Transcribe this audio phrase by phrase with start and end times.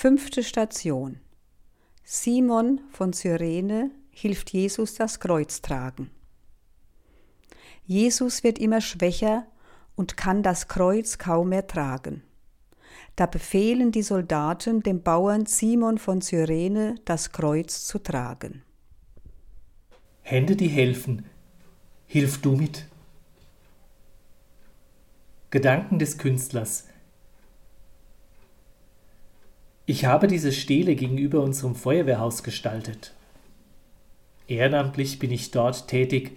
[0.00, 1.18] Fünfte Station.
[2.04, 6.08] Simon von Cyrene hilft Jesus das Kreuz tragen.
[7.84, 9.48] Jesus wird immer schwächer
[9.96, 12.22] und kann das Kreuz kaum mehr tragen.
[13.16, 18.62] Da befehlen die Soldaten dem Bauern Simon von Cyrene, das Kreuz zu tragen.
[20.22, 21.26] Hände, die helfen,
[22.06, 22.86] hilf du mit.
[25.50, 26.84] Gedanken des Künstlers.
[29.90, 33.14] Ich habe diese Stele gegenüber unserem Feuerwehrhaus gestaltet.
[34.46, 36.36] Ehrenamtlich bin ich dort tätig.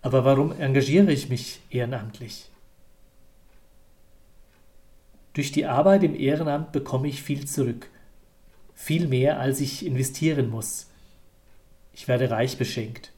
[0.00, 2.50] Aber warum engagiere ich mich ehrenamtlich?
[5.34, 7.88] Durch die Arbeit im Ehrenamt bekomme ich viel zurück.
[8.74, 10.88] Viel mehr, als ich investieren muss.
[11.92, 13.12] Ich werde reich beschenkt.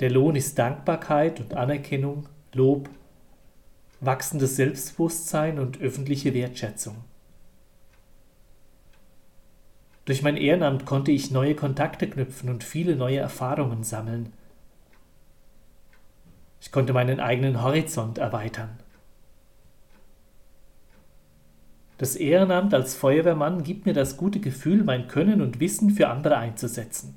[0.00, 2.90] Der Lohn ist Dankbarkeit und Anerkennung, Lob,
[4.06, 6.96] wachsendes Selbstbewusstsein und öffentliche Wertschätzung.
[10.04, 14.32] Durch mein Ehrenamt konnte ich neue Kontakte knüpfen und viele neue Erfahrungen sammeln.
[16.60, 18.78] Ich konnte meinen eigenen Horizont erweitern.
[21.96, 26.36] Das Ehrenamt als Feuerwehrmann gibt mir das gute Gefühl, mein Können und Wissen für andere
[26.36, 27.16] einzusetzen.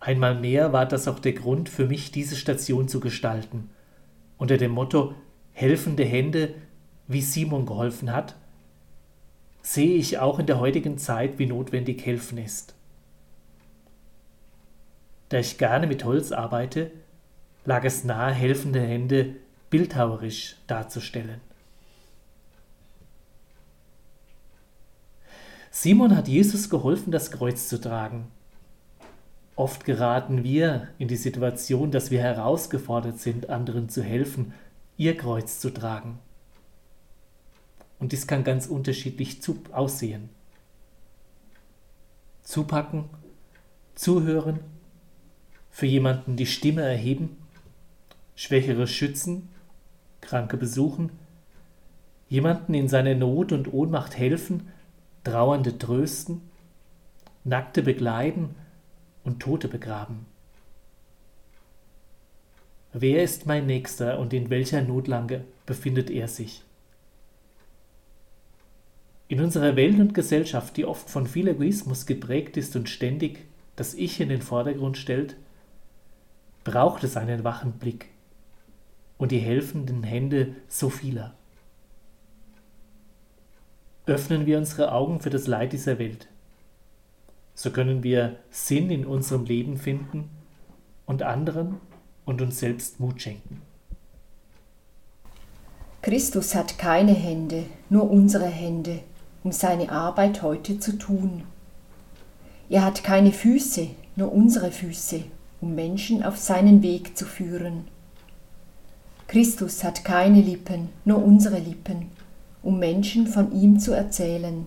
[0.00, 3.70] Einmal mehr war das auch der Grund für mich, diese Station zu gestalten,
[4.38, 5.14] unter dem Motto
[5.52, 6.54] helfende Hände,
[7.08, 8.36] wie Simon geholfen hat,
[9.62, 12.74] sehe ich auch in der heutigen Zeit, wie notwendig helfen ist.
[15.28, 16.90] Da ich gerne mit Holz arbeite,
[17.64, 19.34] lag es nahe, helfende Hände
[19.70, 21.40] bildhauerisch darzustellen.
[25.70, 28.28] Simon hat Jesus geholfen, das Kreuz zu tragen.
[29.56, 34.52] Oft geraten wir in die Situation, dass wir herausgefordert sind, anderen zu helfen,
[34.98, 36.18] ihr Kreuz zu tragen.
[37.98, 39.40] Und dies kann ganz unterschiedlich
[39.72, 40.28] aussehen.
[42.42, 43.06] Zupacken,
[43.94, 44.60] zuhören,
[45.70, 47.38] für jemanden die Stimme erheben,
[48.34, 49.48] Schwächere schützen,
[50.20, 51.10] Kranke besuchen,
[52.28, 54.68] jemanden in seiner Not und Ohnmacht helfen,
[55.24, 56.42] Trauernde trösten,
[57.44, 58.54] Nackte begleiten,
[59.26, 60.24] und Tote begraben.
[62.92, 66.62] Wer ist mein Nächster und in welcher Notlange befindet er sich?
[69.28, 73.44] In unserer Welt und Gesellschaft, die oft von viel Egoismus geprägt ist und ständig
[73.74, 75.36] das Ich in den Vordergrund stellt,
[76.64, 78.06] braucht es einen wachen Blick
[79.18, 81.34] und die helfenden Hände so vieler.
[84.06, 86.28] Öffnen wir unsere Augen für das Leid dieser Welt
[87.56, 90.28] so können wir Sinn in unserem Leben finden
[91.06, 91.76] und anderen
[92.26, 93.62] und uns selbst Mut schenken.
[96.02, 99.00] Christus hat keine Hände, nur unsere Hände,
[99.42, 101.44] um seine Arbeit heute zu tun.
[102.68, 105.22] Er hat keine Füße, nur unsere Füße,
[105.62, 107.84] um Menschen auf seinen Weg zu führen.
[109.28, 112.10] Christus hat keine Lippen, nur unsere Lippen,
[112.62, 114.66] um Menschen von ihm zu erzählen.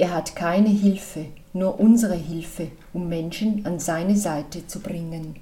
[0.00, 5.34] Er hat keine Hilfe, nur unsere Hilfe, um Menschen an seine Seite zu bringen.